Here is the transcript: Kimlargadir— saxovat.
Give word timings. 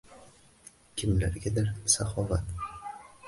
Kimlargadir— 1.01 1.69
saxovat. 1.97 2.49